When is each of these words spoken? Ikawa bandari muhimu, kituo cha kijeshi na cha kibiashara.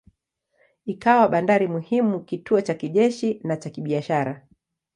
Ikawa 0.93 1.27
bandari 1.27 1.67
muhimu, 1.67 2.19
kituo 2.23 2.61
cha 2.61 2.73
kijeshi 2.73 3.39
na 3.43 3.57
cha 3.57 3.69
kibiashara. 3.69 4.47